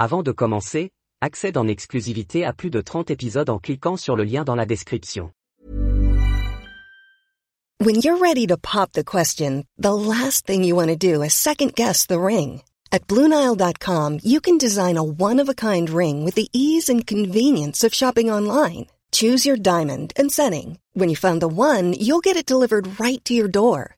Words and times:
Avant 0.00 0.22
de 0.22 0.30
commencer, 0.30 0.90
accède 1.20 1.56
en 1.56 1.66
exclusivité 1.66 2.44
à 2.44 2.52
plus 2.52 2.70
de 2.70 2.80
30 2.80 3.10
épisodes 3.10 3.50
en 3.50 3.58
cliquant 3.58 3.96
sur 3.96 4.14
le 4.14 4.22
lien 4.22 4.44
dans 4.44 4.54
la 4.54 4.64
description. 4.64 5.32
When 7.80 7.96
you're 7.96 8.18
ready 8.18 8.46
to 8.46 8.56
pop 8.56 8.92
the 8.92 9.02
question, 9.02 9.64
the 9.76 9.92
last 9.92 10.46
thing 10.46 10.62
you 10.62 10.76
want 10.76 10.90
to 10.90 10.96
do 10.96 11.22
is 11.22 11.34
second 11.34 11.74
guess 11.74 12.06
the 12.06 12.20
ring. 12.20 12.62
At 12.92 13.08
Bluenile.com, 13.08 14.20
you 14.22 14.40
can 14.40 14.56
design 14.56 14.96
a 14.96 15.02
one-of-a-kind 15.02 15.90
ring 15.90 16.24
with 16.24 16.36
the 16.36 16.48
ease 16.52 16.88
and 16.88 17.04
convenience 17.04 17.82
of 17.82 17.92
shopping 17.92 18.30
online. 18.30 18.86
Choose 19.10 19.44
your 19.44 19.56
diamond 19.56 20.12
and 20.16 20.30
setting. 20.30 20.78
When 20.92 21.08
you 21.08 21.16
find 21.16 21.42
the 21.42 21.48
one, 21.48 21.92
you'll 21.92 22.20
get 22.20 22.36
it 22.36 22.46
delivered 22.46 23.00
right 23.00 23.24
to 23.24 23.34
your 23.34 23.48
door. 23.48 23.97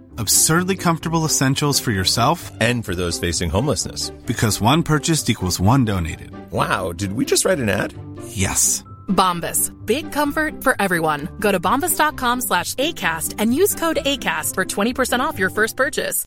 Absurdly 0.17 0.75
comfortable 0.75 1.25
essentials 1.25 1.79
for 1.79 1.91
yourself 1.91 2.51
And 2.59 2.83
for 2.85 2.95
those 2.95 3.19
facing 3.19 3.49
homelessness. 3.49 4.09
because 4.25 4.59
one 4.61 4.83
purchased 4.83 5.29
equals 5.29 5.59
one 5.59 5.85
donated. 5.85 6.31
Wow, 6.51 6.91
did 6.93 7.13
we 7.13 7.25
just 7.25 7.45
write 7.45 7.59
an 7.59 7.69
ad? 7.69 7.93
Yes. 8.27 8.83
Bombas. 9.07 9.71
Big 9.85 10.11
comfort 10.11 10.63
for 10.63 10.75
everyone. 10.79 11.27
Go 11.39 11.51
to 11.51 11.59
bombas.com 11.59 12.41
slash 12.41 12.75
ACAST 12.75 13.35
and 13.39 13.53
use 13.53 13.75
code 13.75 13.99
ACAST 14.05 14.55
for 14.55 14.65
20% 14.65 15.19
off 15.19 15.37
your 15.39 15.49
first 15.49 15.75
purchase. 15.77 16.25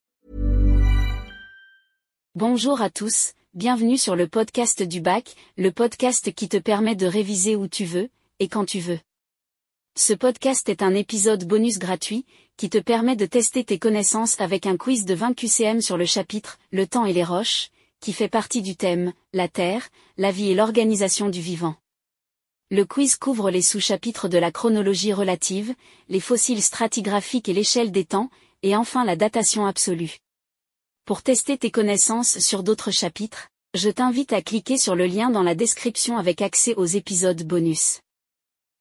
Bonjour 2.37 2.81
à 2.81 2.91
tous, 2.93 3.33
bienvenue 3.55 3.97
sur 3.97 4.17
le 4.17 4.27
podcast 4.27 4.83
du 4.83 5.01
bac, 5.01 5.35
le 5.57 5.71
podcast 5.71 6.33
qui 6.35 6.49
te 6.49 6.57
permet 6.59 6.97
de 6.97 7.07
réviser 7.07 7.55
où 7.55 7.69
tu 7.69 7.85
veux, 7.85 8.09
et 8.41 8.49
quand 8.49 8.65
tu 8.65 8.81
veux. 8.81 8.99
Ce 9.97 10.13
podcast 10.13 10.69
est 10.69 10.83
un 10.83 10.93
épisode 10.93 11.45
bonus 11.45 11.79
gratuit, 11.79 12.27
qui 12.57 12.69
te 12.69 12.79
permet 12.79 13.15
de 13.15 13.27
tester 13.27 13.63
tes 13.63 13.79
connaissances 13.79 14.41
avec 14.41 14.67
un 14.67 14.77
quiz 14.77 15.05
de 15.05 15.15
20 15.15 15.35
QCM 15.35 15.81
sur 15.81 15.97
le 15.97 16.05
chapitre 16.05 16.59
Le 16.73 16.89
temps 16.89 17.07
et 17.07 17.13
les 17.13 17.23
roches, 17.23 17.69
qui 18.01 18.13
fait 18.13 18.29
partie 18.29 18.61
du 18.61 18.75
thème 18.75 19.13
La 19.33 19.47
Terre, 19.47 19.89
la 20.17 20.33
vie 20.33 20.51
et 20.51 20.57
l'organisation 20.57 21.29
du 21.29 21.41
vivant. 21.41 21.77
Le 22.73 22.85
quiz 22.85 23.15
couvre 23.15 23.53
les 23.53 23.63
sous-chapitres 23.63 24.27
de 24.27 24.37
la 24.37 24.51
chronologie 24.51 25.13
relative, 25.13 25.73
les 26.09 26.19
fossiles 26.19 26.63
stratigraphiques 26.63 27.49
et 27.49 27.53
l'échelle 27.53 27.93
des 27.93 28.05
temps, 28.05 28.31
et 28.65 28.75
enfin 28.75 29.05
la 29.05 29.15
datation 29.15 29.65
absolue. 29.65 30.17
Pour 31.05 31.23
tester 31.23 31.57
tes 31.57 31.71
connaissances 31.71 32.41
sur 32.41 32.65
d'autres 32.65 32.91
chapitres, 32.91 33.47
je 33.75 33.91
t'invite 33.91 34.33
à 34.33 34.43
cliquer 34.43 34.77
sur 34.77 34.97
le 34.97 35.07
lien 35.07 35.31
dans 35.31 35.45
la 35.45 35.55
description 35.55 36.19
avec 36.19 36.43
accès 36.43 36.75
aux 36.75 36.85
épisodes 36.85 37.45
bonus. 37.45 38.01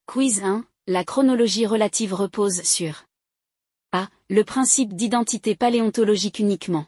Quiz 0.08 0.42
1. 0.44 0.66
La 0.86 1.06
chronologie 1.06 1.66
relative 1.66 2.14
repose 2.14 2.62
sur 2.64 3.06
A. 3.94 4.10
Le 4.28 4.44
principe 4.44 4.94
d'identité 4.94 5.56
paléontologique 5.56 6.40
uniquement. 6.40 6.88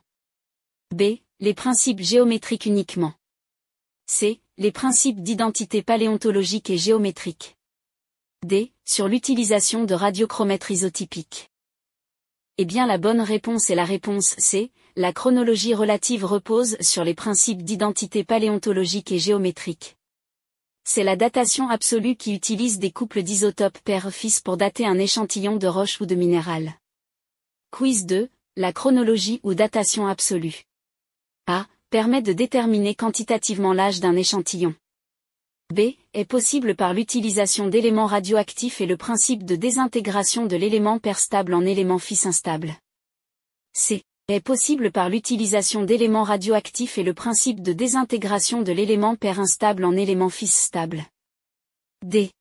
B. 0.93 1.19
Les 1.39 1.53
principes 1.53 2.01
géométriques 2.01 2.65
uniquement. 2.65 3.13
C. 4.05 4.41
Les 4.57 4.73
principes 4.73 5.23
d'identité 5.23 5.81
paléontologique 5.81 6.69
et 6.69 6.77
géométrique. 6.77 7.55
D. 8.43 8.73
Sur 8.83 9.07
l'utilisation 9.07 9.85
de 9.85 9.93
radiochromètres 9.93 10.71
isotypiques. 10.71 11.49
Eh 12.57 12.65
bien 12.65 12.87
la 12.87 12.97
bonne 12.97 13.21
réponse 13.21 13.69
est 13.69 13.75
la 13.75 13.85
réponse 13.85 14.35
C. 14.39 14.73
La 14.97 15.13
chronologie 15.13 15.73
relative 15.73 16.25
repose 16.25 16.75
sur 16.81 17.05
les 17.05 17.13
principes 17.13 17.63
d'identité 17.63 18.25
paléontologique 18.25 19.13
et 19.13 19.19
géométrique. 19.19 19.95
C'est 20.87 21.03
la 21.03 21.15
datation 21.15 21.67
absolue 21.67 22.15
qui 22.15 22.35
utilise 22.35 22.77
des 22.77 22.91
couples 22.91 23.23
d'isotopes 23.23 23.79
père-fils 23.79 24.39
pour 24.39 24.55
dater 24.55 24.85
un 24.85 24.99
échantillon 24.99 25.55
de 25.55 25.65
roche 25.65 25.99
ou 25.99 26.05
de 26.05 26.13
minéral. 26.13 26.75
Quiz 27.71 28.05
2. 28.05 28.29
La 28.55 28.71
chronologie 28.71 29.39
ou 29.41 29.55
datation 29.55 30.05
absolue. 30.05 30.65
A. 31.47 31.65
Permet 31.89 32.21
de 32.21 32.33
déterminer 32.33 32.93
quantitativement 32.93 33.73
l'âge 33.73 33.99
d'un 33.99 34.15
échantillon. 34.15 34.75
B. 35.73 35.95
Est 36.13 36.25
possible 36.25 36.75
par 36.75 36.93
l'utilisation 36.93 37.67
d'éléments 37.67 38.05
radioactifs 38.05 38.79
et 38.79 38.85
le 38.85 38.95
principe 38.95 39.43
de 39.43 39.55
désintégration 39.55 40.45
de 40.45 40.55
l'élément 40.55 40.99
père 40.99 41.17
stable 41.17 41.55
en 41.55 41.65
élément 41.65 41.97
fils 41.97 42.27
instable. 42.27 42.75
C. 43.73 44.03
Est 44.27 44.39
possible 44.39 44.91
par 44.91 45.07
l'utilisation 45.07 45.83
d'éléments 45.83 46.23
radioactifs 46.23 46.97
et 46.97 47.03
le 47.03 47.13
principe 47.13 47.61
de 47.61 47.73
désintégration 47.73 48.63
de 48.63 48.71
l'élément 48.71 49.15
père 49.15 49.39
instable 49.39 49.85
en 49.85 49.95
élément 49.95 50.29
fils 50.29 50.55
stable. 50.55 51.05
D. 52.03 52.31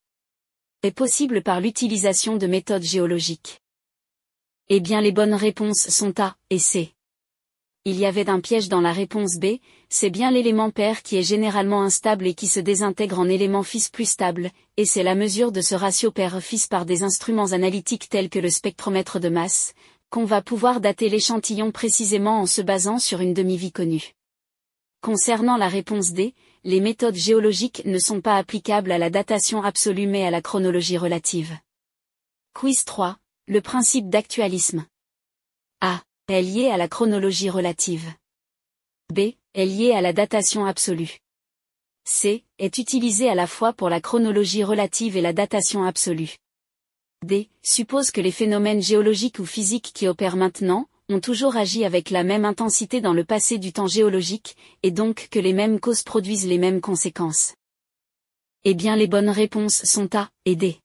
Est 0.81 0.89
possible 0.89 1.43
par 1.43 1.61
l'utilisation 1.61 2.37
de 2.37 2.47
méthodes 2.47 2.81
géologiques. 2.81 3.61
Eh 4.67 4.79
bien 4.79 4.99
les 4.99 5.11
bonnes 5.11 5.35
réponses 5.35 5.89
sont 5.89 6.19
A 6.19 6.35
et 6.49 6.57
C. 6.57 6.89
Il 7.87 7.99
y 7.99 8.07
avait 8.07 8.31
un 8.31 8.39
piège 8.39 8.67
dans 8.67 8.81
la 8.81 8.91
réponse 8.91 9.35
B, 9.35 9.57
c'est 9.89 10.09
bien 10.09 10.31
l'élément 10.31 10.71
père 10.71 11.03
qui 11.03 11.17
est 11.17 11.23
généralement 11.23 11.83
instable 11.83 12.25
et 12.25 12.33
qui 12.33 12.47
se 12.47 12.59
désintègre 12.59 13.19
en 13.19 13.29
élément 13.29 13.61
fils 13.61 13.89
plus 13.89 14.09
stable, 14.09 14.49
et 14.75 14.85
c'est 14.85 15.03
la 15.03 15.13
mesure 15.13 15.51
de 15.51 15.61
ce 15.61 15.75
ratio 15.75 16.09
père-fils 16.09 16.65
par 16.65 16.87
des 16.87 17.03
instruments 17.03 17.51
analytiques 17.51 18.09
tels 18.09 18.31
que 18.31 18.39
le 18.39 18.49
spectromètre 18.49 19.19
de 19.19 19.29
masse, 19.29 19.75
qu'on 20.09 20.25
va 20.25 20.41
pouvoir 20.41 20.81
dater 20.81 21.09
l'échantillon 21.09 21.71
précisément 21.71 22.41
en 22.41 22.45
se 22.45 22.61
basant 22.61 22.99
sur 22.99 23.21
une 23.21 23.33
demi-vie 23.33 23.71
connue. 23.71 24.13
Concernant 25.01 25.57
la 25.57 25.67
réponse 25.67 26.13
D, 26.13 26.33
les 26.63 26.79
méthodes 26.79 27.15
géologiques 27.15 27.83
ne 27.85 27.99
sont 27.99 28.21
pas 28.21 28.37
applicables 28.37 28.91
à 28.91 28.97
la 28.97 29.09
datation 29.09 29.61
absolue 29.61 30.07
mais 30.07 30.25
à 30.25 30.31
la 30.31 30.41
chronologie 30.41 30.97
relative. 30.97 31.55
Quiz 32.53 32.85
3. 32.85 33.17
Le 33.47 33.61
principe 33.61 34.09
d'actualisme. 34.09 34.85
A. 35.81 36.01
Est 36.27 36.41
lié 36.41 36.69
à 36.69 36.77
la 36.77 36.87
chronologie 36.87 37.51
relative. 37.51 38.11
B. 39.13 39.33
Est 39.53 39.65
lié 39.65 39.91
à 39.91 40.01
la 40.01 40.13
datation 40.13 40.65
absolue. 40.65 41.19
C. 42.05 42.43
Est 42.57 42.79
utilisé 42.79 43.29
à 43.29 43.35
la 43.35 43.45
fois 43.45 43.73
pour 43.73 43.89
la 43.89 44.01
chronologie 44.01 44.63
relative 44.63 45.17
et 45.17 45.21
la 45.21 45.33
datation 45.33 45.83
absolue. 45.83 46.37
D. 47.25 47.49
Suppose 47.63 48.11
que 48.11 48.21
les 48.21 48.31
phénomènes 48.31 48.81
géologiques 48.81 49.39
ou 49.39 49.45
physiques 49.45 49.91
qui 49.93 50.07
opèrent 50.07 50.37
maintenant, 50.37 50.87
ont 51.09 51.19
toujours 51.19 51.55
agi 51.55 51.85
avec 51.85 52.09
la 52.09 52.23
même 52.23 52.45
intensité 52.45 53.01
dans 53.01 53.13
le 53.13 53.25
passé 53.25 53.57
du 53.57 53.73
temps 53.73 53.87
géologique, 53.87 54.55
et 54.83 54.91
donc 54.91 55.27
que 55.29 55.39
les 55.39 55.53
mêmes 55.53 55.79
causes 55.79 56.03
produisent 56.03 56.47
les 56.47 56.57
mêmes 56.57 56.81
conséquences. 56.81 57.55
Eh 58.63 58.73
bien 58.73 58.95
les 58.95 59.07
bonnes 59.07 59.29
réponses 59.29 59.83
sont 59.83 60.15
A 60.15 60.29
et 60.45 60.55
D. 60.55 60.79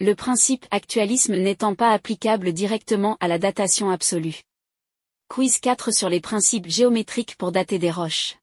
Le 0.00 0.14
principe 0.14 0.66
actualisme 0.70 1.36
n'étant 1.36 1.74
pas 1.74 1.92
applicable 1.92 2.52
directement 2.52 3.16
à 3.20 3.28
la 3.28 3.38
datation 3.38 3.90
absolue. 3.90 4.42
Quiz 5.28 5.60
4 5.60 5.92
sur 5.92 6.10
les 6.10 6.20
principes 6.20 6.68
géométriques 6.68 7.36
pour 7.36 7.52
dater 7.52 7.78
des 7.78 7.90
roches. 7.90 8.36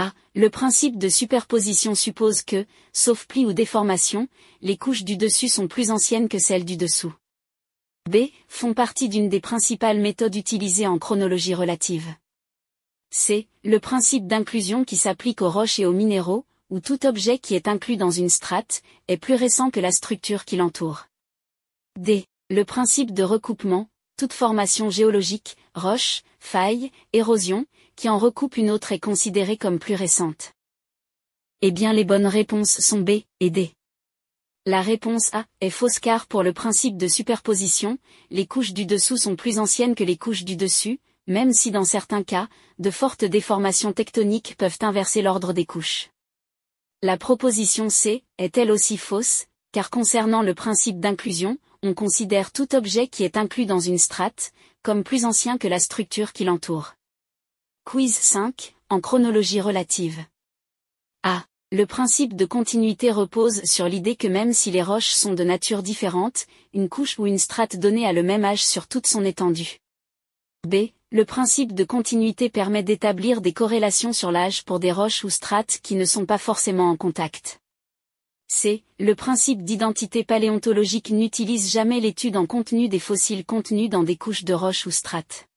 A. 0.00 0.12
Le 0.36 0.48
principe 0.48 0.96
de 0.96 1.08
superposition 1.08 1.96
suppose 1.96 2.42
que, 2.42 2.66
sauf 2.92 3.26
pli 3.26 3.44
ou 3.44 3.52
déformation, 3.52 4.28
les 4.62 4.76
couches 4.76 5.02
du 5.02 5.16
dessus 5.16 5.48
sont 5.48 5.66
plus 5.66 5.90
anciennes 5.90 6.28
que 6.28 6.38
celles 6.38 6.64
du 6.64 6.76
dessous. 6.76 7.12
B. 8.08 8.28
Font 8.46 8.74
partie 8.74 9.08
d'une 9.08 9.28
des 9.28 9.40
principales 9.40 9.98
méthodes 9.98 10.36
utilisées 10.36 10.86
en 10.86 11.00
chronologie 11.00 11.52
relative. 11.52 12.06
C. 13.10 13.48
Le 13.64 13.80
principe 13.80 14.28
d'inclusion 14.28 14.84
qui 14.84 14.96
s'applique 14.96 15.42
aux 15.42 15.50
roches 15.50 15.80
et 15.80 15.84
aux 15.84 15.92
minéraux, 15.92 16.46
où 16.70 16.78
tout 16.78 17.04
objet 17.04 17.40
qui 17.40 17.56
est 17.56 17.66
inclus 17.66 17.96
dans 17.96 18.12
une 18.12 18.30
strate, 18.30 18.82
est 19.08 19.16
plus 19.16 19.34
récent 19.34 19.70
que 19.70 19.80
la 19.80 19.90
structure 19.90 20.44
qui 20.44 20.54
l'entoure. 20.54 21.06
D. 21.98 22.24
Le 22.50 22.64
principe 22.64 23.12
de 23.12 23.24
recoupement, 23.24 23.88
toute 24.16 24.32
formation 24.32 24.90
géologique, 24.90 25.56
roche, 25.74 26.22
faille, 26.38 26.92
érosion, 27.12 27.66
qui 27.98 28.08
en 28.08 28.16
recoupe 28.16 28.56
une 28.56 28.70
autre 28.70 28.92
est 28.92 29.00
considérée 29.00 29.56
comme 29.56 29.80
plus 29.80 29.96
récente. 29.96 30.52
Eh 31.62 31.72
bien 31.72 31.92
les 31.92 32.04
bonnes 32.04 32.28
réponses 32.28 32.78
sont 32.78 33.00
B 33.00 33.22
et 33.40 33.50
D. 33.50 33.72
La 34.66 34.82
réponse 34.82 35.34
A 35.34 35.46
est 35.60 35.70
fausse 35.70 35.98
car 35.98 36.28
pour 36.28 36.44
le 36.44 36.52
principe 36.52 36.96
de 36.96 37.08
superposition, 37.08 37.98
les 38.30 38.46
couches 38.46 38.72
du 38.72 38.86
dessous 38.86 39.16
sont 39.16 39.34
plus 39.34 39.58
anciennes 39.58 39.96
que 39.96 40.04
les 40.04 40.16
couches 40.16 40.44
du 40.44 40.54
dessus, 40.54 41.00
même 41.26 41.52
si 41.52 41.72
dans 41.72 41.82
certains 41.82 42.22
cas, 42.22 42.48
de 42.78 42.92
fortes 42.92 43.24
déformations 43.24 43.92
tectoniques 43.92 44.54
peuvent 44.56 44.78
inverser 44.80 45.20
l'ordre 45.20 45.52
des 45.52 45.66
couches. 45.66 46.10
La 47.02 47.16
proposition 47.16 47.90
C 47.90 48.22
est 48.38 48.56
elle 48.58 48.70
aussi 48.70 48.96
fausse, 48.96 49.46
car 49.72 49.90
concernant 49.90 50.42
le 50.42 50.54
principe 50.54 51.00
d'inclusion, 51.00 51.58
on 51.82 51.94
considère 51.94 52.52
tout 52.52 52.76
objet 52.76 53.08
qui 53.08 53.24
est 53.24 53.36
inclus 53.36 53.66
dans 53.66 53.80
une 53.80 53.98
strate, 53.98 54.52
comme 54.84 55.02
plus 55.02 55.24
ancien 55.24 55.58
que 55.58 55.66
la 55.66 55.80
structure 55.80 56.32
qui 56.32 56.44
l'entoure. 56.44 56.94
Quiz 57.90 58.14
5, 58.14 58.74
en 58.90 59.00
chronologie 59.00 59.62
relative. 59.62 60.22
A. 61.22 61.46
Le 61.72 61.86
principe 61.86 62.36
de 62.36 62.44
continuité 62.44 63.10
repose 63.10 63.64
sur 63.64 63.88
l'idée 63.88 64.14
que 64.14 64.28
même 64.28 64.52
si 64.52 64.70
les 64.70 64.82
roches 64.82 65.12
sont 65.12 65.32
de 65.32 65.42
nature 65.42 65.82
différente, 65.82 66.44
une 66.74 66.90
couche 66.90 67.18
ou 67.18 67.26
une 67.26 67.38
strate 67.38 67.76
donnée 67.76 68.06
a 68.06 68.12
le 68.12 68.22
même 68.22 68.44
âge 68.44 68.62
sur 68.62 68.88
toute 68.88 69.06
son 69.06 69.24
étendue. 69.24 69.78
B. 70.66 70.88
Le 71.10 71.24
principe 71.24 71.72
de 71.72 71.82
continuité 71.84 72.50
permet 72.50 72.82
d'établir 72.82 73.40
des 73.40 73.54
corrélations 73.54 74.12
sur 74.12 74.32
l'âge 74.32 74.66
pour 74.66 74.80
des 74.80 74.92
roches 74.92 75.24
ou 75.24 75.30
strates 75.30 75.80
qui 75.82 75.94
ne 75.94 76.04
sont 76.04 76.26
pas 76.26 76.36
forcément 76.36 76.90
en 76.90 76.96
contact. 76.98 77.58
C. 78.48 78.84
Le 78.98 79.14
principe 79.14 79.62
d'identité 79.62 80.24
paléontologique 80.24 81.08
n'utilise 81.08 81.72
jamais 81.72 82.00
l'étude 82.00 82.36
en 82.36 82.44
contenu 82.44 82.90
des 82.90 83.00
fossiles 83.00 83.46
contenus 83.46 83.88
dans 83.88 84.02
des 84.02 84.16
couches 84.18 84.44
de 84.44 84.52
roches 84.52 84.84
ou 84.84 84.90
strates. 84.90 85.48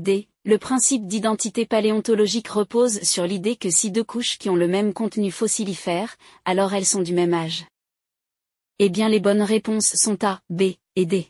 D. 0.00 0.29
Le 0.46 0.56
principe 0.56 1.06
d'identité 1.06 1.66
paléontologique 1.66 2.48
repose 2.48 3.02
sur 3.02 3.26
l'idée 3.26 3.56
que 3.56 3.68
si 3.68 3.90
deux 3.90 4.04
couches 4.04 4.38
qui 4.38 4.48
ont 4.48 4.56
le 4.56 4.68
même 4.68 4.94
contenu 4.94 5.30
fossilifère, 5.30 6.16
alors 6.46 6.72
elles 6.72 6.86
sont 6.86 7.02
du 7.02 7.12
même 7.12 7.34
âge. 7.34 7.66
Eh 8.78 8.88
bien 8.88 9.10
les 9.10 9.20
bonnes 9.20 9.42
réponses 9.42 9.94
sont 9.96 10.24
A, 10.24 10.40
B 10.48 10.62
et 10.96 11.04
D. 11.04 11.28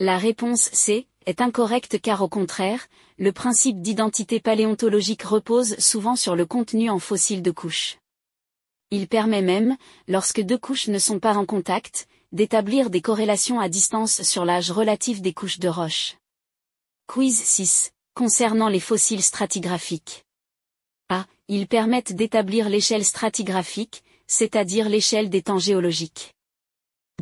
La 0.00 0.18
réponse 0.18 0.68
C 0.72 1.06
est 1.26 1.40
incorrecte 1.40 2.00
car 2.00 2.20
au 2.20 2.28
contraire, 2.28 2.88
le 3.18 3.30
principe 3.30 3.80
d'identité 3.82 4.40
paléontologique 4.40 5.22
repose 5.22 5.78
souvent 5.78 6.16
sur 6.16 6.34
le 6.34 6.44
contenu 6.44 6.90
en 6.90 6.98
fossiles 6.98 7.42
de 7.42 7.52
couches. 7.52 7.98
Il 8.90 9.06
permet 9.06 9.42
même, 9.42 9.76
lorsque 10.08 10.40
deux 10.40 10.58
couches 10.58 10.88
ne 10.88 10.98
sont 10.98 11.20
pas 11.20 11.34
en 11.34 11.46
contact, 11.46 12.08
d'établir 12.32 12.90
des 12.90 13.00
corrélations 13.00 13.60
à 13.60 13.68
distance 13.68 14.22
sur 14.22 14.44
l'âge 14.44 14.72
relatif 14.72 15.22
des 15.22 15.32
couches 15.32 15.60
de 15.60 15.68
roches. 15.68 16.16
Quiz 17.06 17.38
6. 17.38 17.92
Concernant 18.18 18.68
les 18.68 18.80
fossiles 18.80 19.22
stratigraphiques. 19.22 20.24
A. 21.08 21.24
Ils 21.46 21.68
permettent 21.68 22.12
d'établir 22.12 22.68
l'échelle 22.68 23.04
stratigraphique, 23.04 24.02
c'est-à-dire 24.26 24.88
l'échelle 24.88 25.30
des 25.30 25.40
temps 25.40 25.60
géologiques. 25.60 26.34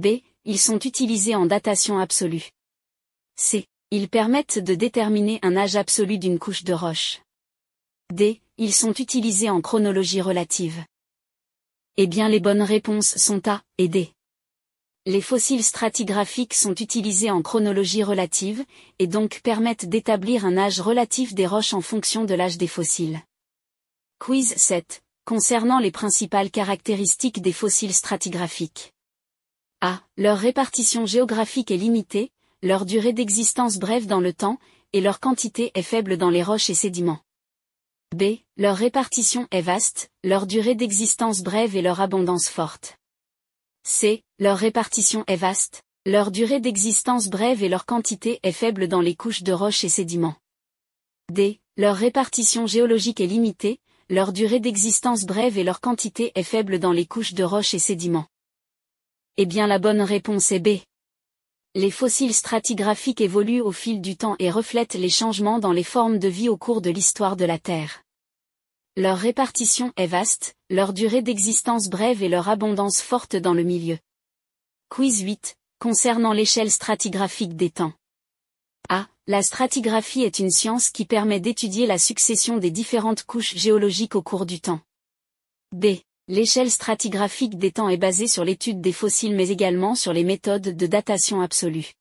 B. 0.00 0.22
Ils 0.46 0.58
sont 0.58 0.78
utilisés 0.78 1.34
en 1.34 1.44
datation 1.44 1.98
absolue. 1.98 2.48
C. 3.38 3.66
Ils 3.90 4.08
permettent 4.08 4.58
de 4.58 4.74
déterminer 4.74 5.38
un 5.42 5.58
âge 5.58 5.76
absolu 5.76 6.16
d'une 6.16 6.38
couche 6.38 6.64
de 6.64 6.72
roche. 6.72 7.20
D. 8.10 8.40
Ils 8.56 8.72
sont 8.72 8.94
utilisés 8.94 9.50
en 9.50 9.60
chronologie 9.60 10.22
relative. 10.22 10.82
Eh 11.98 12.06
bien 12.06 12.30
les 12.30 12.40
bonnes 12.40 12.62
réponses 12.62 13.18
sont 13.18 13.46
A 13.46 13.60
et 13.76 13.88
D. 13.88 14.15
Les 15.08 15.20
fossiles 15.20 15.62
stratigraphiques 15.62 16.54
sont 16.54 16.74
utilisés 16.74 17.30
en 17.30 17.40
chronologie 17.40 18.02
relative, 18.02 18.64
et 18.98 19.06
donc 19.06 19.40
permettent 19.44 19.88
d'établir 19.88 20.44
un 20.44 20.56
âge 20.56 20.80
relatif 20.80 21.32
des 21.32 21.46
roches 21.46 21.74
en 21.74 21.80
fonction 21.80 22.24
de 22.24 22.34
l'âge 22.34 22.58
des 22.58 22.66
fossiles. 22.66 23.20
Quiz 24.18 24.54
7. 24.56 25.04
Concernant 25.24 25.78
les 25.78 25.92
principales 25.92 26.50
caractéristiques 26.50 27.40
des 27.40 27.52
fossiles 27.52 27.94
stratigraphiques. 27.94 28.94
A. 29.80 30.00
Leur 30.16 30.38
répartition 30.38 31.06
géographique 31.06 31.70
est 31.70 31.76
limitée, 31.76 32.32
leur 32.64 32.84
durée 32.84 33.12
d'existence 33.12 33.78
brève 33.78 34.06
dans 34.06 34.20
le 34.20 34.32
temps, 34.32 34.58
et 34.92 35.00
leur 35.00 35.20
quantité 35.20 35.70
est 35.74 35.82
faible 35.82 36.16
dans 36.16 36.30
les 36.30 36.42
roches 36.42 36.68
et 36.68 36.74
sédiments. 36.74 37.20
B. 38.12 38.38
Leur 38.56 38.76
répartition 38.76 39.46
est 39.52 39.60
vaste, 39.60 40.10
leur 40.24 40.48
durée 40.48 40.74
d'existence 40.74 41.42
brève 41.42 41.76
et 41.76 41.82
leur 41.82 42.00
abondance 42.00 42.48
forte. 42.48 42.98
C. 43.88 44.24
Leur 44.40 44.58
répartition 44.58 45.22
est 45.28 45.36
vaste, 45.36 45.84
leur 46.06 46.32
durée 46.32 46.58
d'existence 46.58 47.28
brève 47.28 47.62
et 47.62 47.68
leur 47.68 47.86
quantité 47.86 48.40
est 48.42 48.50
faible 48.50 48.88
dans 48.88 49.00
les 49.00 49.14
couches 49.14 49.44
de 49.44 49.52
roches 49.52 49.84
et 49.84 49.88
sédiments. 49.88 50.34
D. 51.32 51.60
Leur 51.76 51.94
répartition 51.94 52.66
géologique 52.66 53.20
est 53.20 53.28
limitée, 53.28 53.78
leur 54.10 54.32
durée 54.32 54.58
d'existence 54.58 55.24
brève 55.24 55.56
et 55.56 55.62
leur 55.62 55.80
quantité 55.80 56.32
est 56.34 56.42
faible 56.42 56.80
dans 56.80 56.90
les 56.90 57.06
couches 57.06 57.34
de 57.34 57.44
roches 57.44 57.74
et 57.74 57.78
sédiments. 57.78 58.26
Eh 59.36 59.46
bien 59.46 59.68
la 59.68 59.78
bonne 59.78 60.02
réponse 60.02 60.50
est 60.50 60.58
B. 60.58 60.80
Les 61.76 61.92
fossiles 61.92 62.34
stratigraphiques 62.34 63.20
évoluent 63.20 63.60
au 63.60 63.70
fil 63.70 64.00
du 64.00 64.16
temps 64.16 64.34
et 64.40 64.50
reflètent 64.50 64.94
les 64.94 65.10
changements 65.10 65.60
dans 65.60 65.72
les 65.72 65.84
formes 65.84 66.18
de 66.18 66.26
vie 66.26 66.48
au 66.48 66.56
cours 66.56 66.80
de 66.80 66.90
l'histoire 66.90 67.36
de 67.36 67.44
la 67.44 67.60
Terre. 67.60 68.02
Leur 68.96 69.16
répartition 69.16 69.92
est 69.96 70.08
vaste, 70.08 70.55
leur 70.68 70.92
durée 70.92 71.22
d'existence 71.22 71.88
brève 71.88 72.24
et 72.24 72.28
leur 72.28 72.48
abondance 72.48 73.00
forte 73.00 73.36
dans 73.36 73.54
le 73.54 73.62
milieu. 73.62 73.98
Quiz 74.88 75.20
8, 75.20 75.56
concernant 75.78 76.32
l'échelle 76.32 76.72
stratigraphique 76.72 77.54
des 77.54 77.70
temps. 77.70 77.92
A. 78.88 79.06
La 79.28 79.42
stratigraphie 79.42 80.22
est 80.22 80.40
une 80.40 80.50
science 80.50 80.90
qui 80.90 81.04
permet 81.04 81.38
d'étudier 81.38 81.86
la 81.86 81.98
succession 81.98 82.58
des 82.58 82.70
différentes 82.70 83.22
couches 83.22 83.54
géologiques 83.54 84.16
au 84.16 84.22
cours 84.22 84.46
du 84.46 84.60
temps. 84.60 84.80
B. 85.72 85.98
L'échelle 86.26 86.70
stratigraphique 86.70 87.58
des 87.58 87.70
temps 87.70 87.88
est 87.88 87.96
basée 87.96 88.26
sur 88.26 88.44
l'étude 88.44 88.80
des 88.80 88.92
fossiles 88.92 89.36
mais 89.36 89.48
également 89.50 89.94
sur 89.94 90.12
les 90.12 90.24
méthodes 90.24 90.76
de 90.76 90.86
datation 90.86 91.40
absolue. 91.40 91.92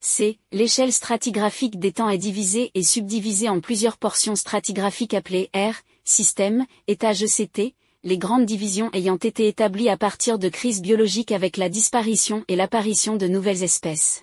C. 0.00 0.38
L'échelle 0.52 0.92
stratigraphique 0.92 1.78
des 1.78 1.92
temps 1.92 2.10
est 2.10 2.18
divisée 2.18 2.70
et 2.74 2.82
subdivisée 2.82 3.48
en 3.48 3.60
plusieurs 3.60 3.96
portions 3.96 4.36
stratigraphiques 4.36 5.14
appelées 5.14 5.50
R, 5.54 5.74
système, 6.08 6.66
étage 6.86 7.22
ECT, 7.22 7.74
les 8.04 8.18
grandes 8.18 8.46
divisions 8.46 8.90
ayant 8.92 9.16
été 9.16 9.48
établies 9.48 9.88
à 9.88 9.96
partir 9.96 10.38
de 10.38 10.48
crises 10.48 10.80
biologiques 10.80 11.32
avec 11.32 11.56
la 11.56 11.68
disparition 11.68 12.44
et 12.48 12.56
l'apparition 12.56 13.16
de 13.16 13.26
nouvelles 13.26 13.62
espèces. 13.62 14.22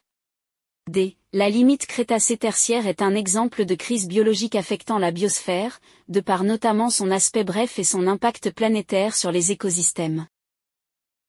D. 0.90 1.18
La 1.34 1.50
limite 1.50 1.88
Crétacé-Tertiaire 1.88 2.88
est 2.88 3.02
un 3.02 3.16
exemple 3.16 3.66
de 3.66 3.76
crise 3.76 4.08
biologique 4.08 4.56
affectant 4.56 5.00
la 5.00 5.12
biosphère, 5.12 5.82
de 6.08 6.20
par 6.20 6.44
notamment 6.44 6.90
son 6.90 7.12
aspect 7.12 7.44
bref 7.44 7.80
et 7.80 7.84
son 7.84 8.08
impact 8.08 8.52
planétaire 8.52 9.16
sur 9.16 9.32
les 9.32 9.52
écosystèmes. 9.52 10.28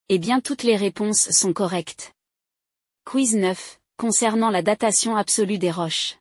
Eh 0.08 0.18
bien 0.18 0.40
toutes 0.40 0.62
les 0.62 0.76
réponses 0.76 1.30
sont 1.30 1.52
correctes. 1.52 2.12
Quiz 3.04 3.34
9, 3.34 3.80
concernant 3.96 4.50
la 4.50 4.62
datation 4.62 5.16
absolue 5.16 5.58
des 5.58 5.70
roches. 5.70 6.16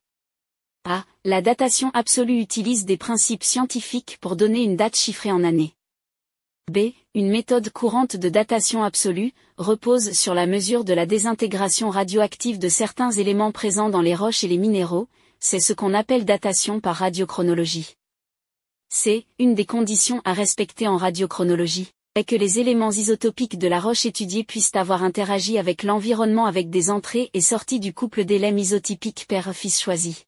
A. 0.87 1.03
La 1.23 1.41
datation 1.41 1.89
absolue 1.95 2.39
utilise 2.39 2.85
des 2.85 2.95
principes 2.95 3.43
scientifiques 3.43 4.19
pour 4.21 4.35
donner 4.35 4.61
une 4.61 4.75
date 4.75 4.95
chiffrée 4.95 5.31
en 5.31 5.43
années. 5.43 5.73
B. 6.71 6.91
Une 7.15 7.29
méthode 7.29 7.71
courante 7.71 8.15
de 8.15 8.29
datation 8.29 8.83
absolue, 8.83 9.33
repose 9.57 10.11
sur 10.11 10.35
la 10.35 10.45
mesure 10.45 10.83
de 10.83 10.93
la 10.93 11.07
désintégration 11.07 11.89
radioactive 11.89 12.59
de 12.59 12.69
certains 12.69 13.09
éléments 13.09 13.51
présents 13.51 13.89
dans 13.89 14.03
les 14.03 14.13
roches 14.13 14.43
et 14.43 14.47
les 14.47 14.59
minéraux, 14.59 15.07
c'est 15.39 15.59
ce 15.59 15.73
qu'on 15.73 15.95
appelle 15.95 16.23
datation 16.23 16.79
par 16.79 16.97
radiochronologie. 16.97 17.95
C. 18.89 19.25
Une 19.39 19.55
des 19.55 19.65
conditions 19.65 20.21
à 20.23 20.33
respecter 20.33 20.87
en 20.87 20.97
radiochronologie 20.97 21.93
est 22.13 22.25
que 22.25 22.35
les 22.35 22.59
éléments 22.59 22.91
isotopiques 22.91 23.57
de 23.57 23.67
la 23.67 23.79
roche 23.79 24.05
étudiée 24.05 24.43
puissent 24.43 24.75
avoir 24.75 25.03
interagi 25.03 25.57
avec 25.57 25.81
l'environnement 25.81 26.45
avec 26.45 26.69
des 26.69 26.91
entrées 26.91 27.31
et 27.33 27.41
sorties 27.41 27.79
du 27.79 27.91
couple 27.91 28.23
d'éléments 28.23 28.59
isotypiques 28.59 29.25
père-fils 29.27 29.81
choisi. 29.81 30.25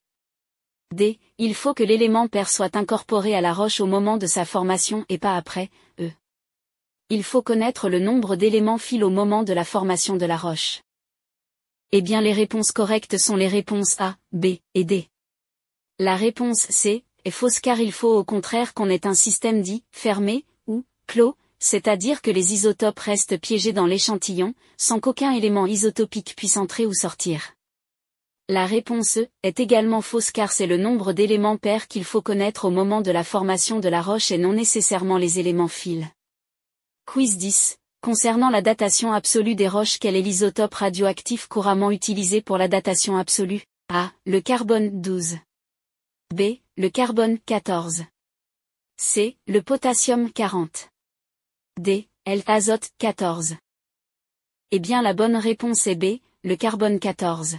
D. 0.92 1.18
Il 1.38 1.54
faut 1.54 1.74
que 1.74 1.82
l'élément 1.82 2.28
père 2.28 2.48
soit 2.48 2.74
incorporé 2.76 3.34
à 3.34 3.40
la 3.40 3.52
roche 3.52 3.80
au 3.80 3.86
moment 3.86 4.16
de 4.16 4.26
sa 4.26 4.44
formation 4.44 5.04
et 5.08 5.18
pas 5.18 5.36
après, 5.36 5.70
E 6.00 6.10
il 7.10 7.24
faut 7.24 7.40
connaître 7.40 7.88
le 7.88 8.00
nombre 8.00 8.36
d'éléments 8.36 8.76
fil 8.76 9.02
au 9.02 9.08
moment 9.08 9.42
de 9.42 9.54
la 9.54 9.64
formation 9.64 10.16
de 10.16 10.26
la 10.26 10.36
roche. 10.36 10.82
Eh 11.90 12.02
bien 12.02 12.20
les 12.20 12.34
réponses 12.34 12.70
correctes 12.70 13.16
sont 13.16 13.36
les 13.36 13.48
réponses 13.48 13.98
A, 13.98 14.16
B 14.32 14.58
et 14.74 14.84
D. 14.84 15.08
La 15.98 16.16
réponse 16.16 16.66
C 16.68 17.04
est 17.24 17.30
fausse 17.30 17.60
car 17.60 17.80
il 17.80 17.92
faut 17.92 18.14
au 18.14 18.24
contraire 18.24 18.74
qu'on 18.74 18.90
ait 18.90 19.06
un 19.06 19.14
système 19.14 19.62
dit 19.62 19.84
fermé 19.90 20.44
ou 20.66 20.84
clos, 21.06 21.34
c'est-à-dire 21.58 22.20
que 22.20 22.30
les 22.30 22.52
isotopes 22.52 22.98
restent 22.98 23.40
piégés 23.40 23.72
dans 23.72 23.86
l'échantillon, 23.86 24.54
sans 24.76 25.00
qu'aucun 25.00 25.32
élément 25.32 25.66
isotopique 25.66 26.34
puisse 26.36 26.58
entrer 26.58 26.84
ou 26.84 26.92
sortir. 26.92 27.54
La 28.50 28.64
réponse 28.64 29.18
E 29.18 29.28
est 29.42 29.60
également 29.60 30.00
fausse 30.00 30.30
car 30.30 30.52
c'est 30.52 30.66
le 30.66 30.78
nombre 30.78 31.12
d'éléments 31.12 31.58
pairs 31.58 31.86
qu'il 31.86 32.04
faut 32.04 32.22
connaître 32.22 32.64
au 32.64 32.70
moment 32.70 33.02
de 33.02 33.10
la 33.10 33.22
formation 33.22 33.78
de 33.78 33.90
la 33.90 34.00
roche 34.00 34.30
et 34.30 34.38
non 34.38 34.54
nécessairement 34.54 35.18
les 35.18 35.38
éléments 35.38 35.68
fils. 35.68 36.06
Quiz 37.04 37.36
10. 37.36 37.76
Concernant 38.00 38.48
la 38.48 38.62
datation 38.62 39.12
absolue 39.12 39.54
des 39.54 39.68
roches, 39.68 39.98
quel 39.98 40.16
est 40.16 40.22
l'isotope 40.22 40.72
radioactif 40.72 41.46
couramment 41.46 41.90
utilisé 41.90 42.40
pour 42.40 42.56
la 42.56 42.68
datation 42.68 43.18
absolue? 43.18 43.64
A. 43.90 44.12
Le 44.24 44.40
carbone 44.40 44.98
12. 45.02 45.36
B. 46.34 46.42
Le 46.78 46.88
carbone 46.88 47.38
14. 47.40 48.04
C. 48.96 49.36
Le 49.46 49.60
potassium 49.60 50.32
40. 50.32 50.88
D. 51.78 52.08
L. 52.24 52.42
Azote 52.46 52.88
14. 52.96 53.56
Eh 54.70 54.78
bien 54.78 55.02
la 55.02 55.12
bonne 55.12 55.36
réponse 55.36 55.86
est 55.86 55.96
B. 55.96 56.20
Le 56.44 56.56
carbone 56.56 56.98
14. 56.98 57.58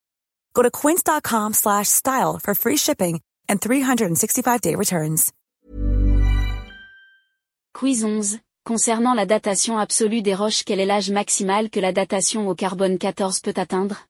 Go 0.53 0.63
to 0.63 0.71
quince.com 0.71 1.53
slash 1.53 1.87
style 1.87 2.39
for 2.39 2.53
free 2.55 2.77
shipping 2.77 3.21
and 3.47 3.59
365-day 3.59 4.75
returns. 4.75 5.31
Quiz 7.73 8.03
11. 8.03 8.39
Concernant 8.63 9.15
la 9.15 9.25
datation 9.25 9.79
absolue 9.79 10.21
des 10.21 10.35
roches, 10.35 10.63
quel 10.63 10.79
est 10.79 10.85
l'âge 10.85 11.09
maximal 11.09 11.69
que 11.69 11.79
la 11.79 11.91
datation 11.91 12.47
au 12.47 12.53
carbone 12.53 12.97
14 12.99 13.39
peut 13.39 13.53
atteindre? 13.55 14.07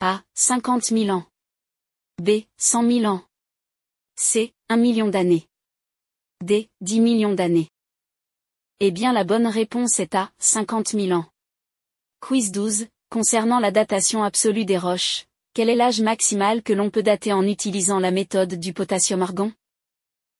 A. 0.00 0.22
50 0.34 0.84
000 0.84 1.08
ans. 1.08 1.24
B. 2.22 2.42
100 2.58 3.00
000 3.00 3.04
ans. 3.06 3.22
C. 4.14 4.54
1 4.68 4.76
million 4.76 5.08
d'années. 5.08 5.48
D. 6.44 6.68
10 6.82 7.00
millions 7.00 7.34
d'années. 7.34 7.70
Eh 8.78 8.90
bien 8.90 9.12
la 9.12 9.24
bonne 9.24 9.46
réponse 9.46 9.98
est 10.00 10.14
A. 10.14 10.30
50 10.38 10.88
000 10.90 11.12
ans. 11.12 11.26
Quiz 12.20 12.52
12. 12.52 12.86
Concernant 13.10 13.58
la 13.58 13.70
datation 13.70 14.22
absolue 14.22 14.64
des 14.64 14.78
roches, 14.78 15.26
quel 15.56 15.70
est 15.70 15.74
l'âge 15.74 16.02
maximal 16.02 16.62
que 16.62 16.74
l'on 16.74 16.90
peut 16.90 17.02
dater 17.02 17.32
en 17.32 17.42
utilisant 17.46 17.98
la 17.98 18.10
méthode 18.10 18.56
du 18.56 18.74
potassium-argon 18.74 19.54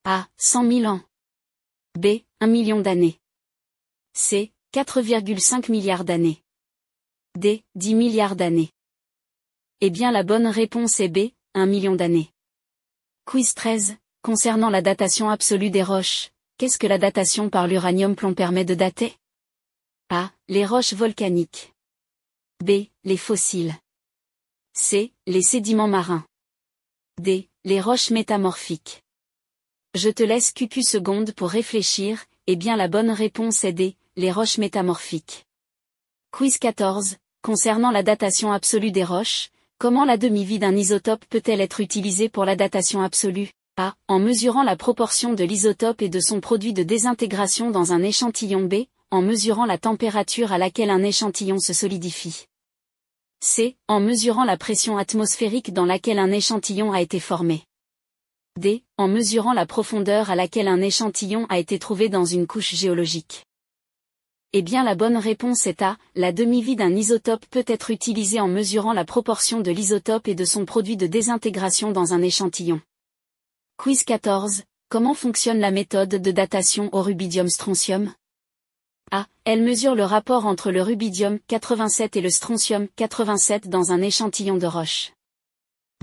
A. 0.04 0.28
100 0.36 0.70
000 0.70 0.84
ans. 0.84 1.00
B. 1.98 2.18
1 2.40 2.46
million 2.46 2.80
d'années. 2.80 3.18
C. 4.12 4.52
4,5 4.74 5.70
milliards 5.70 6.04
d'années. 6.04 6.42
D. 7.34 7.64
10 7.76 7.94
milliards 7.94 8.36
d'années. 8.36 8.68
Eh 9.80 9.88
bien 9.88 10.12
la 10.12 10.22
bonne 10.22 10.48
réponse 10.48 11.00
est 11.00 11.08
B. 11.08 11.30
1 11.54 11.64
million 11.64 11.96
d'années. 11.96 12.28
Quiz 13.24 13.54
13. 13.54 13.96
Concernant 14.20 14.68
la 14.68 14.82
datation 14.82 15.30
absolue 15.30 15.70
des 15.70 15.82
roches, 15.82 16.28
qu'est-ce 16.58 16.76
que 16.76 16.86
la 16.86 16.98
datation 16.98 17.48
par 17.48 17.68
l'uranium-plomb 17.68 18.34
permet 18.34 18.66
de 18.66 18.74
dater? 18.74 19.16
A. 20.10 20.30
Les 20.48 20.66
roches 20.66 20.92
volcaniques. 20.92 21.72
B. 22.62 22.88
Les 23.04 23.16
fossiles. 23.16 23.74
C. 24.78 25.14
Les 25.26 25.40
sédiments 25.40 25.88
marins. 25.88 26.22
D. 27.18 27.48
Les 27.64 27.80
roches 27.80 28.10
métamorphiques. 28.10 29.02
Je 29.94 30.10
te 30.10 30.22
laisse 30.22 30.52
QQ 30.52 30.82
secondes 30.82 31.32
pour 31.32 31.48
réfléchir, 31.48 32.26
et 32.46 32.56
bien 32.56 32.76
la 32.76 32.86
bonne 32.86 33.10
réponse 33.10 33.64
est 33.64 33.72
D. 33.72 33.96
Les 34.16 34.30
roches 34.30 34.58
métamorphiques. 34.58 35.46
Quiz 36.30 36.58
14. 36.58 37.16
Concernant 37.40 37.90
la 37.90 38.02
datation 38.02 38.52
absolue 38.52 38.90
des 38.90 39.02
roches, 39.02 39.48
comment 39.78 40.04
la 40.04 40.18
demi-vie 40.18 40.58
d'un 40.58 40.76
isotope 40.76 41.24
peut-elle 41.30 41.62
être 41.62 41.80
utilisée 41.80 42.28
pour 42.28 42.44
la 42.44 42.54
datation 42.54 43.00
absolue? 43.00 43.52
A. 43.78 43.94
En 44.08 44.18
mesurant 44.18 44.62
la 44.62 44.76
proportion 44.76 45.32
de 45.32 45.42
l'isotope 45.42 46.02
et 46.02 46.10
de 46.10 46.20
son 46.20 46.40
produit 46.40 46.74
de 46.74 46.82
désintégration 46.82 47.70
dans 47.70 47.94
un 47.94 48.02
échantillon 48.02 48.64
B, 48.64 48.84
en 49.10 49.22
mesurant 49.22 49.64
la 49.64 49.78
température 49.78 50.52
à 50.52 50.58
laquelle 50.58 50.90
un 50.90 51.02
échantillon 51.02 51.58
se 51.58 51.72
solidifie. 51.72 52.44
C. 53.40 53.76
En 53.86 54.00
mesurant 54.00 54.44
la 54.44 54.56
pression 54.56 54.96
atmosphérique 54.96 55.72
dans 55.72 55.84
laquelle 55.84 56.18
un 56.18 56.32
échantillon 56.32 56.92
a 56.92 57.02
été 57.02 57.20
formé. 57.20 57.64
D. 58.58 58.82
En 58.96 59.08
mesurant 59.08 59.52
la 59.52 59.66
profondeur 59.66 60.30
à 60.30 60.34
laquelle 60.34 60.68
un 60.68 60.80
échantillon 60.80 61.46
a 61.50 61.58
été 61.58 61.78
trouvé 61.78 62.08
dans 62.08 62.24
une 62.24 62.46
couche 62.46 62.74
géologique. 62.74 63.44
Eh 64.54 64.62
bien 64.62 64.82
la 64.84 64.94
bonne 64.94 65.18
réponse 65.18 65.66
est 65.66 65.82
A. 65.82 65.98
La 66.14 66.32
demi-vie 66.32 66.76
d'un 66.76 66.96
isotope 66.96 67.44
peut 67.50 67.64
être 67.66 67.90
utilisée 67.90 68.40
en 68.40 68.48
mesurant 68.48 68.94
la 68.94 69.04
proportion 69.04 69.60
de 69.60 69.70
l'isotope 69.70 70.28
et 70.28 70.34
de 70.34 70.46
son 70.46 70.64
produit 70.64 70.96
de 70.96 71.06
désintégration 71.06 71.92
dans 71.92 72.14
un 72.14 72.22
échantillon. 72.22 72.80
Quiz 73.76 74.02
14. 74.04 74.62
Comment 74.88 75.14
fonctionne 75.14 75.58
la 75.58 75.70
méthode 75.70 76.08
de 76.08 76.30
datation 76.30 76.88
au 76.92 77.02
rubidium-strontium 77.02 78.14
a. 79.10 79.26
Elle 79.44 79.62
mesure 79.62 79.94
le 79.94 80.04
rapport 80.04 80.46
entre 80.46 80.70
le 80.70 80.82
rubidium 80.82 81.38
87 81.48 82.16
et 82.16 82.20
le 82.20 82.30
strontium 82.30 82.88
87 82.96 83.68
dans 83.68 83.92
un 83.92 84.02
échantillon 84.02 84.56
de 84.56 84.66
roche. 84.66 85.12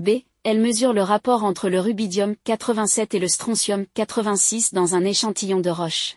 B. 0.02 0.22
Elle 0.42 0.60
mesure 0.60 0.92
le 0.92 1.02
rapport 1.02 1.44
entre 1.44 1.68
le 1.68 1.80
rubidium 1.80 2.34
87 2.44 3.14
et 3.14 3.18
le 3.18 3.28
strontium 3.28 3.86
86 3.94 4.74
dans 4.74 4.94
un 4.94 5.04
échantillon 5.04 5.60
de 5.60 5.70
roche. 5.70 6.16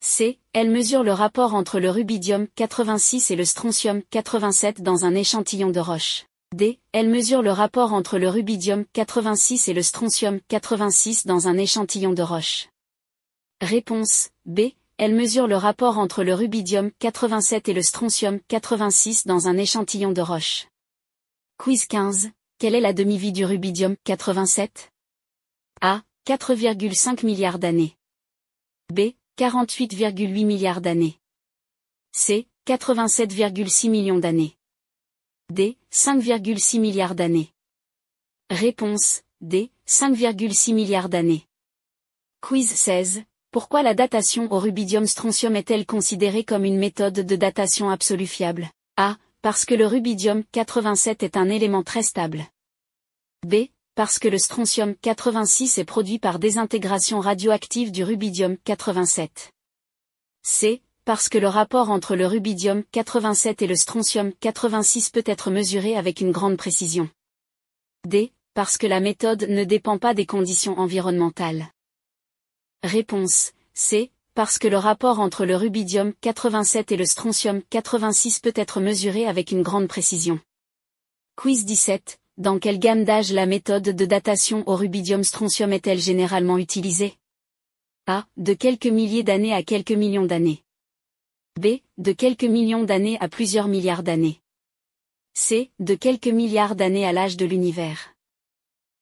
C. 0.00 0.38
Elle 0.52 0.70
mesure 0.70 1.02
le 1.02 1.12
rapport 1.12 1.54
entre 1.54 1.80
le 1.80 1.90
rubidium 1.90 2.46
86 2.56 3.30
et 3.30 3.36
le 3.36 3.44
strontium 3.44 4.02
87 4.10 4.82
dans 4.82 5.04
un 5.04 5.14
échantillon 5.14 5.70
de 5.70 5.80
roche. 5.80 6.26
D. 6.54 6.78
Elle 6.92 7.10
mesure 7.10 7.42
le 7.42 7.52
rapport 7.52 7.92
entre 7.92 8.18
le 8.18 8.28
rubidium 8.28 8.84
86 8.92 9.68
et 9.68 9.74
le 9.74 9.82
strontium 9.82 10.40
86 10.48 11.26
dans 11.26 11.46
un 11.46 11.58
échantillon 11.58 12.12
de 12.12 12.22
roche. 12.22 12.68
Réponse 13.60 14.30
B 14.46 14.70
elle 14.98 15.14
mesure 15.14 15.46
le 15.46 15.56
rapport 15.56 15.98
entre 15.98 16.24
le 16.24 16.34
rubidium 16.34 16.90
87 16.98 17.68
et 17.68 17.72
le 17.72 17.82
strontium 17.82 18.40
86 18.48 19.26
dans 19.26 19.46
un 19.46 19.56
échantillon 19.56 20.10
de 20.10 20.20
roche. 20.20 20.66
Quiz 21.56 21.86
15. 21.86 22.30
Quelle 22.58 22.74
est 22.74 22.80
la 22.80 22.92
demi-vie 22.92 23.30
du 23.30 23.44
rubidium 23.44 23.96
87 24.02 24.92
A. 25.80 26.02
4,5 26.26 27.24
milliards 27.24 27.60
d'années. 27.60 27.96
B. 28.92 29.12
48,8 29.38 30.44
milliards 30.44 30.80
d'années. 30.80 31.16
C. 32.10 32.48
87,6 32.66 33.88
millions 33.90 34.18
d'années. 34.18 34.56
D. 35.50 35.78
5,6 35.92 36.80
milliards 36.80 37.14
d'années. 37.14 37.54
Réponse 38.50 39.22
D. 39.40 39.70
5,6 39.86 40.74
milliards 40.74 41.08
d'années. 41.08 41.46
Quiz 42.40 42.68
16. 42.68 43.22
Pourquoi 43.50 43.82
la 43.82 43.94
datation 43.94 44.52
au 44.52 44.58
rubidium-strontium 44.58 45.56
est-elle 45.56 45.86
considérée 45.86 46.44
comme 46.44 46.66
une 46.66 46.76
méthode 46.76 47.14
de 47.14 47.34
datation 47.34 47.88
absolue 47.88 48.26
fiable? 48.26 48.68
A. 48.98 49.16
Parce 49.40 49.64
que 49.64 49.74
le 49.74 49.86
rubidium 49.86 50.44
87 50.52 51.22
est 51.22 51.36
un 51.38 51.48
élément 51.48 51.82
très 51.82 52.02
stable. 52.02 52.44
B. 53.46 53.68
Parce 53.94 54.18
que 54.18 54.28
le 54.28 54.36
strontium 54.36 54.94
86 54.96 55.78
est 55.78 55.86
produit 55.86 56.18
par 56.18 56.38
désintégration 56.38 57.20
radioactive 57.20 57.90
du 57.90 58.04
rubidium 58.04 58.58
87. 58.64 59.50
C. 60.42 60.82
Parce 61.06 61.30
que 61.30 61.38
le 61.38 61.48
rapport 61.48 61.88
entre 61.88 62.16
le 62.16 62.26
rubidium 62.26 62.84
87 62.92 63.62
et 63.62 63.66
le 63.66 63.76
strontium 63.76 64.30
86 64.40 65.08
peut 65.08 65.24
être 65.24 65.50
mesuré 65.50 65.96
avec 65.96 66.20
une 66.20 66.32
grande 66.32 66.58
précision. 66.58 67.08
D. 68.06 68.34
Parce 68.52 68.76
que 68.76 68.86
la 68.86 69.00
méthode 69.00 69.46
ne 69.48 69.64
dépend 69.64 69.96
pas 69.96 70.12
des 70.12 70.26
conditions 70.26 70.78
environnementales. 70.78 71.68
Réponse 72.84 73.54
C. 73.74 74.12
parce 74.34 74.56
que 74.56 74.68
le 74.68 74.76
rapport 74.76 75.18
entre 75.18 75.44
le 75.44 75.56
rubidium 75.56 76.12
87 76.20 76.92
et 76.92 76.96
le 76.96 77.06
strontium 77.06 77.60
86 77.70 78.38
peut 78.38 78.52
être 78.54 78.78
mesuré 78.78 79.26
avec 79.26 79.50
une 79.50 79.62
grande 79.62 79.88
précision. 79.88 80.38
Quiz 81.34 81.64
17. 81.64 82.20
Dans 82.36 82.60
quelle 82.60 82.78
gamme 82.78 83.02
d'âge 83.02 83.32
la 83.32 83.46
méthode 83.46 83.82
de 83.82 84.04
datation 84.04 84.62
au 84.68 84.76
rubidium 84.76 85.24
strontium 85.24 85.72
est-elle 85.72 85.98
généralement 85.98 86.56
utilisée? 86.56 87.14
A. 88.06 88.28
De 88.36 88.54
quelques 88.54 88.86
milliers 88.86 89.24
d'années 89.24 89.52
à 89.52 89.64
quelques 89.64 89.90
millions 89.90 90.26
d'années. 90.26 90.62
B. 91.60 91.80
De 91.96 92.12
quelques 92.12 92.44
millions 92.44 92.84
d'années 92.84 93.18
à 93.18 93.28
plusieurs 93.28 93.66
milliards 93.66 94.04
d'années. 94.04 94.40
C. 95.34 95.72
De 95.80 95.96
quelques 95.96 96.28
milliards 96.28 96.76
d'années 96.76 97.06
à 97.06 97.12
l'âge 97.12 97.36
de 97.36 97.44
l'univers. 97.44 98.14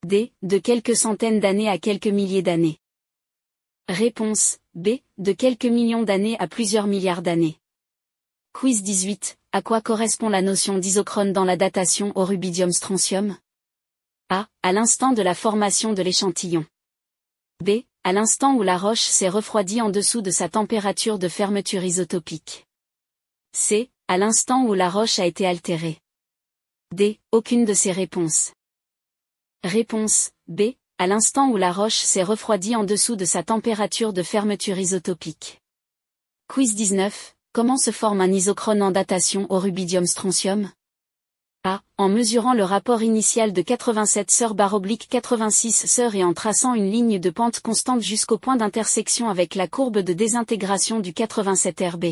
D. 0.02 0.33
De 0.40 0.56
quelques 0.56 0.97
centaines 0.97 1.40
d'années 1.40 1.68
à 1.68 1.76
quelques 1.76 2.06
milliers 2.06 2.42
d'années. 2.42 2.78
Réponse 3.88 4.59
B. 4.75 4.99
De 5.16 5.31
quelques 5.31 5.64
millions 5.64 6.02
d'années 6.02 6.37
à 6.40 6.49
plusieurs 6.49 6.88
milliards 6.88 7.23
d'années. 7.23 7.61
Quiz 8.52 8.83
18. 8.83 9.38
À 9.52 9.62
quoi 9.62 9.81
correspond 9.81 10.28
la 10.28 10.43
notion 10.43 10.78
d'isochrone 10.78 11.33
dans 11.33 11.45
la 11.45 11.57
datation 11.57 12.11
au 12.16 12.25
rubidium 12.25 12.73
strontium? 12.73 13.38
A. 14.28 14.49
À 14.64 14.73
l'instant 14.73 15.12
de 15.12 15.23
la 15.23 15.37
formation 15.37 15.93
de 15.93 16.02
l'échantillon. 16.02 16.66
B. 17.64 17.83
À 18.02 18.12
l'instant 18.12 18.55
où 18.55 18.62
la 18.64 18.76
roche 18.76 19.02
s'est 19.02 19.28
refroidie 19.28 19.81
en 19.81 19.88
dessous 19.88 20.21
de 20.21 20.33
sa 20.33 20.49
température 20.49 21.21
de 21.21 21.28
fermeture 21.28 21.85
isotopique. 21.85 22.66
C. 23.52 23.93
À 24.09 24.19
l'instant 24.19 24.64
où 24.64 24.75
la 24.75 24.90
roche 24.90 25.21
a 25.21 25.26
été 25.26 25.47
altérée. 25.47 26.00
D. 26.93 27.21
Aucune 27.31 27.64
de 27.64 27.73
ces 27.73 27.93
réponses. 27.93 28.52
Réponse 29.62 30.33
B. 30.49 30.73
À 30.99 31.07
l'instant 31.07 31.50
où 31.50 31.59
la 31.59 31.73
roche 31.73 31.99
s'est 31.99 32.23
refroidie 32.23 32.75
en 32.75 32.83
dessous 32.83 33.17
de 33.17 33.26
sa 33.26 33.43
température 33.43 34.15
de 34.15 34.23
fermeture 34.23 34.79
isotopique. 34.79 35.61
Quiz 36.49 36.75
19. 36.75 37.35
Comment 37.53 37.76
se 37.76 37.91
forme 37.91 38.23
un 38.23 38.33
isochrone 38.33 38.81
en 38.81 38.93
datation 38.93 39.47
au 39.50 39.59
rubidium 39.59 40.07
strontium? 40.07 40.71
A. 41.65 41.83
En 41.99 42.09
mesurant 42.09 42.55
le 42.55 42.65
rapport 42.65 43.03
initial 43.03 43.53
de 43.53 43.61
87 43.61 44.31
sœurs 44.31 44.55
baroblique 44.55 45.07
86 45.11 45.87
sœurs 45.87 46.15
et 46.15 46.25
en 46.25 46.33
traçant 46.33 46.73
une 46.73 46.91
ligne 46.91 47.19
de 47.19 47.29
pente 47.29 47.61
constante 47.61 48.00
jusqu'au 48.00 48.38
point 48.38 48.57
d'intersection 48.57 49.29
avec 49.29 49.55
la 49.55 49.69
courbe 49.69 49.99
de 49.99 50.15
désintégration 50.15 51.00
du 51.00 51.12
87 51.12 51.79
RB. 51.93 52.05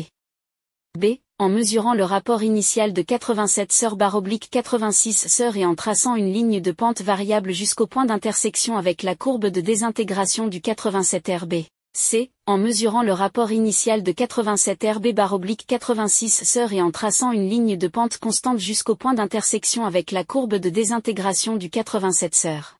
B. 0.95 1.05
En 1.37 1.49
mesurant 1.49 1.93
le 1.93 2.05
rapport 2.05 2.43
initial 2.43 2.93
de 2.93 3.01
87 3.01 3.73
sœurs 3.73 3.97
baroblique 3.97 4.47
86 4.51 5.27
sœurs 5.27 5.57
et 5.57 5.65
en 5.65 5.75
traçant 5.75 6.15
une 6.15 6.31
ligne 6.31 6.61
de 6.61 6.71
pente 6.71 7.01
variable 7.01 7.51
jusqu'au 7.51 7.87
point 7.87 8.05
d'intersection 8.05 8.77
avec 8.77 9.03
la 9.03 9.15
courbe 9.15 9.47
de 9.47 9.59
désintégration 9.59 10.47
du 10.47 10.61
87 10.61 11.29
RB. 11.41 11.53
C. 11.91 12.31
En 12.45 12.57
mesurant 12.57 13.03
le 13.03 13.11
rapport 13.11 13.51
initial 13.51 14.01
de 14.01 14.13
87 14.13 14.81
RB 14.95 15.07
baroblique 15.13 15.65
86 15.67 16.45
sœurs 16.45 16.71
et 16.71 16.81
en 16.81 16.91
traçant 16.91 17.33
une 17.33 17.49
ligne 17.49 17.75
de 17.75 17.87
pente 17.89 18.17
constante 18.17 18.59
jusqu'au 18.59 18.95
point 18.95 19.13
d'intersection 19.13 19.85
avec 19.85 20.11
la 20.11 20.23
courbe 20.23 20.55
de 20.55 20.69
désintégration 20.69 21.57
du 21.57 21.69
87 21.69 22.33
sœurs. 22.33 22.77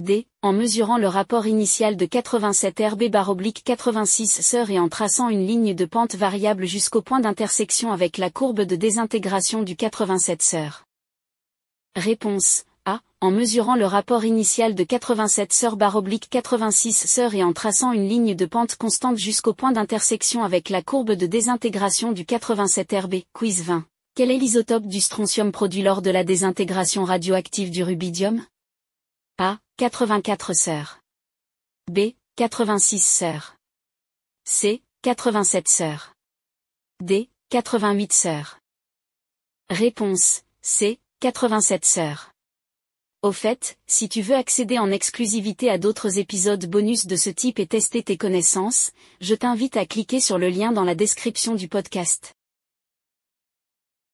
D. 0.00 0.26
En 0.42 0.52
mesurant 0.52 0.98
le 0.98 1.08
rapport 1.08 1.46
initial 1.46 1.96
de 1.96 2.06
87 2.06 2.80
RB 2.92 3.04
baroblique 3.10 3.62
86 3.64 4.40
sœurs 4.40 4.70
et 4.70 4.78
en 4.78 4.88
traçant 4.88 5.28
une 5.28 5.46
ligne 5.46 5.74
de 5.74 5.84
pente 5.84 6.14
variable 6.14 6.66
jusqu'au 6.66 7.02
point 7.02 7.20
d'intersection 7.20 7.92
avec 7.92 8.18
la 8.18 8.30
courbe 8.30 8.62
de 8.62 8.76
désintégration 8.76 9.62
du 9.62 9.76
87 9.76 10.42
sœurs. 10.42 10.84
Réponse 11.96 12.64
A. 12.86 13.00
En 13.20 13.30
mesurant 13.30 13.76
le 13.76 13.84
rapport 13.84 14.24
initial 14.24 14.74
de 14.74 14.84
87 14.84 15.52
sœurs 15.52 15.76
baroblique 15.76 16.28
86 16.30 16.92
sœurs 16.92 17.34
et 17.34 17.44
en 17.44 17.52
traçant 17.52 17.92
une 17.92 18.08
ligne 18.08 18.34
de 18.34 18.46
pente 18.46 18.76
constante 18.76 19.18
jusqu'au 19.18 19.52
point 19.52 19.72
d'intersection 19.72 20.42
avec 20.42 20.70
la 20.70 20.82
courbe 20.82 21.12
de 21.12 21.26
désintégration 21.26 22.12
du 22.12 22.24
87 22.24 22.92
RB. 22.92 23.14
Quiz 23.34 23.62
20. 23.62 23.84
Quel 24.14 24.30
est 24.30 24.38
l'isotope 24.38 24.86
du 24.86 25.00
strontium 25.00 25.52
produit 25.52 25.82
lors 25.82 26.02
de 26.02 26.10
la 26.10 26.24
désintégration 26.24 27.04
radioactive 27.04 27.70
du 27.70 27.82
rubidium? 27.82 28.42
A. 29.42 29.58
84 29.78 30.52
sœurs. 30.52 31.00
B. 31.90 32.10
86 32.36 33.02
sœurs. 33.02 33.56
C. 34.44 34.82
87 35.00 35.66
sœurs. 35.66 36.14
D. 37.02 37.30
88 37.48 38.12
sœurs. 38.12 38.58
Réponse 39.70 40.42
C. 40.60 41.00
87 41.20 41.86
sœurs. 41.86 42.32
Au 43.22 43.32
fait, 43.32 43.78
si 43.86 44.10
tu 44.10 44.20
veux 44.20 44.36
accéder 44.36 44.78
en 44.78 44.90
exclusivité 44.90 45.70
à 45.70 45.78
d'autres 45.78 46.18
épisodes 46.18 46.66
bonus 46.66 47.06
de 47.06 47.16
ce 47.16 47.30
type 47.30 47.58
et 47.60 47.66
tester 47.66 48.02
tes 48.02 48.18
connaissances, 48.18 48.90
je 49.22 49.34
t'invite 49.34 49.78
à 49.78 49.86
cliquer 49.86 50.20
sur 50.20 50.36
le 50.36 50.50
lien 50.50 50.70
dans 50.70 50.84
la 50.84 50.94
description 50.94 51.54
du 51.54 51.66
podcast. 51.66 52.34